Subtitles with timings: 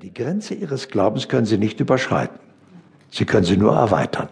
[0.00, 2.38] Die Grenze ihres Glaubens können sie nicht überschreiten.
[3.10, 4.30] Sie können sie nur erweitern.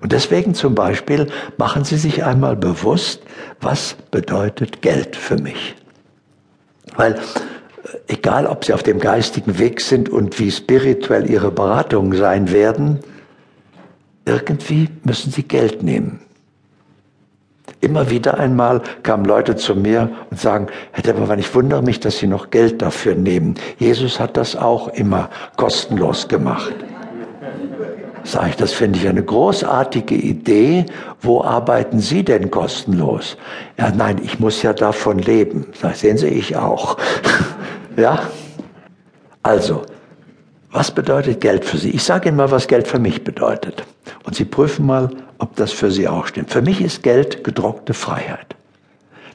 [0.00, 1.28] Und deswegen zum Beispiel
[1.58, 3.22] machen Sie sich einmal bewusst,
[3.60, 5.76] was bedeutet Geld für mich.
[6.96, 7.18] Weil äh,
[8.08, 13.00] egal, ob Sie auf dem geistigen Weg sind und wie spirituell Ihre Beratungen sein werden,
[14.24, 16.25] irgendwie müssen Sie Geld nehmen.
[17.80, 22.18] Immer wieder einmal kamen Leute zu mir und sagen, Herr Debbermann, ich wundere mich, dass
[22.18, 23.54] Sie noch Geld dafür nehmen.
[23.78, 26.74] Jesus hat das auch immer kostenlos gemacht.
[28.24, 30.86] Sag ich, das finde ich eine großartige Idee.
[31.20, 33.36] Wo arbeiten Sie denn kostenlos?
[33.78, 35.66] Ja, nein, ich muss ja davon leben.
[35.80, 36.96] Sag ich, sehen Sie, ich auch.
[37.96, 38.18] ja?
[39.44, 39.82] Also,
[40.72, 41.90] was bedeutet Geld für Sie?
[41.90, 43.84] Ich sage Ihnen mal, was Geld für mich bedeutet.
[44.24, 46.50] Und Sie prüfen mal, ob das für Sie auch stimmt.
[46.50, 48.56] Für mich ist Geld gedruckte Freiheit.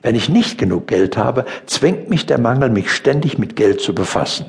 [0.02, 3.94] Wenn ich nicht genug Geld habe, zwingt mich der Mangel, mich ständig mit Geld zu
[3.94, 4.48] befassen.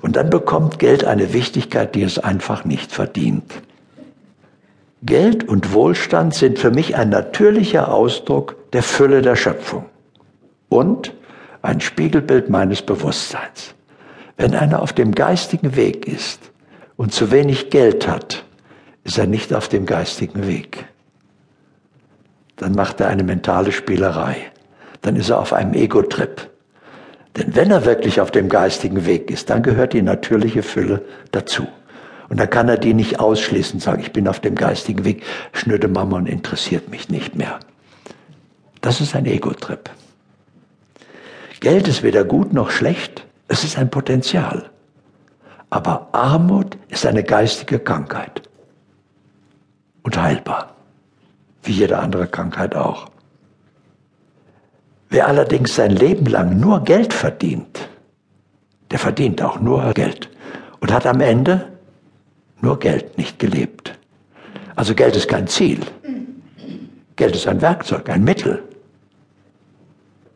[0.00, 3.52] Und dann bekommt Geld eine Wichtigkeit, die es einfach nicht verdient.
[5.02, 9.86] Geld und Wohlstand sind für mich ein natürlicher Ausdruck der Fülle der Schöpfung
[10.68, 11.14] und
[11.62, 13.74] ein Spiegelbild meines Bewusstseins.
[14.36, 16.50] Wenn einer auf dem geistigen Weg ist
[16.96, 18.44] und zu wenig Geld hat,
[19.10, 20.86] ist er nicht auf dem geistigen Weg.
[22.54, 24.36] Dann macht er eine mentale Spielerei.
[25.02, 26.48] Dann ist er auf einem Ego-Trip.
[27.36, 31.66] Denn wenn er wirklich auf dem geistigen Weg ist, dann gehört die natürliche Fülle dazu.
[32.28, 35.88] Und dann kann er die nicht ausschließen, sagen, ich bin auf dem geistigen Weg, schnöde
[35.88, 37.58] Mammon interessiert mich nicht mehr.
[38.80, 39.90] Das ist ein Ego-Trip.
[41.58, 44.70] Geld ist weder gut noch schlecht, es ist ein Potenzial.
[45.68, 48.42] Aber Armut ist eine geistige Krankheit.
[50.02, 50.74] Und heilbar.
[51.62, 53.10] Wie jede andere Krankheit auch.
[55.10, 57.88] Wer allerdings sein Leben lang nur Geld verdient,
[58.90, 60.30] der verdient auch nur Geld
[60.80, 61.66] und hat am Ende
[62.60, 63.98] nur Geld, nicht gelebt.
[64.76, 65.80] Also Geld ist kein Ziel.
[67.16, 68.62] Geld ist ein Werkzeug, ein Mittel,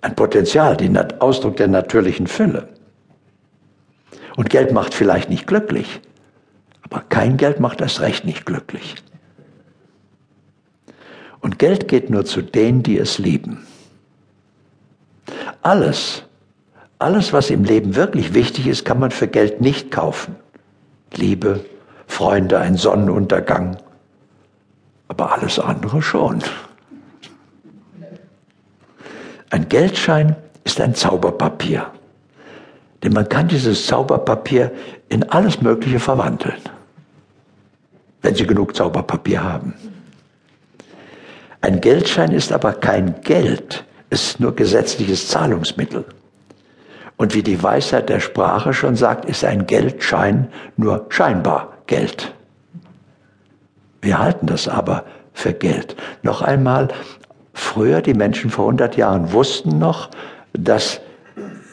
[0.02, 2.68] ein Potenzial, der Ausdruck der natürlichen Fülle.
[4.36, 6.00] Und Geld macht vielleicht nicht glücklich,
[6.82, 8.96] aber kein Geld macht erst recht nicht glücklich.
[11.44, 13.66] Und Geld geht nur zu denen, die es lieben.
[15.60, 16.22] Alles,
[16.98, 20.36] alles, was im Leben wirklich wichtig ist, kann man für Geld nicht kaufen.
[21.12, 21.62] Liebe,
[22.06, 23.76] Freunde, ein Sonnenuntergang.
[25.08, 26.42] Aber alles andere schon.
[29.50, 31.90] Ein Geldschein ist ein Zauberpapier.
[33.02, 34.72] Denn man kann dieses Zauberpapier
[35.10, 36.62] in alles Mögliche verwandeln.
[38.22, 39.74] Wenn Sie genug Zauberpapier haben.
[41.64, 46.04] Ein Geldschein ist aber kein Geld, es ist nur gesetzliches Zahlungsmittel.
[47.16, 52.34] Und wie die Weisheit der Sprache schon sagt, ist ein Geldschein nur scheinbar Geld.
[54.02, 55.96] Wir halten das aber für Geld.
[56.22, 56.88] Noch einmal,
[57.54, 60.10] früher, die Menschen vor 100 Jahren wussten noch,
[60.52, 61.00] dass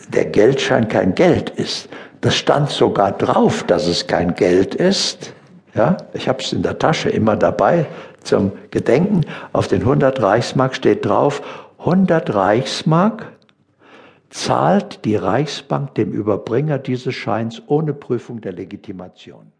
[0.07, 1.89] der Geldschein kein Geld ist.
[2.21, 5.33] Das stand sogar drauf, dass es kein Geld ist.
[5.73, 7.85] Ja, ich habe es in der Tasche immer dabei
[8.23, 9.21] zum Gedenken.
[9.53, 11.41] Auf den 100 Reichsmark steht drauf,
[11.79, 13.31] 100 Reichsmark
[14.29, 19.51] zahlt die Reichsbank dem Überbringer dieses Scheins ohne Prüfung der Legitimation.